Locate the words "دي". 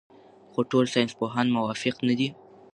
2.19-2.29